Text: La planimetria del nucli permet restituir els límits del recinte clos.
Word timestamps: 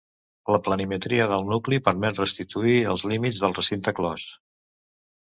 La 0.53 0.59
planimetria 0.67 1.27
del 1.33 1.45
nucli 1.51 1.79
permet 1.91 2.23
restituir 2.23 2.75
els 2.95 3.07
límits 3.15 3.45
del 3.47 3.57
recinte 3.63 3.99
clos. 4.03 4.29